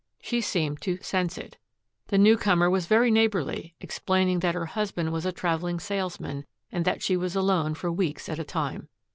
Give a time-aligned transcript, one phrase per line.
[0.19, 1.57] She seemed to "sense" it.
[2.07, 7.03] The newcomer was very neighborly, explaining that her husband was a traveling salesman, and that
[7.03, 8.89] she was alone for weeks at a time.